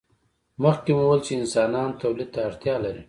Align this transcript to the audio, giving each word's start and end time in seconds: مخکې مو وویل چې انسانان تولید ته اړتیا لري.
مخکې 0.63 0.91
مو 0.97 1.03
وویل 1.05 1.21
چې 1.25 1.31
انسانان 1.39 1.89
تولید 2.01 2.29
ته 2.33 2.39
اړتیا 2.47 2.75
لري. 2.85 2.99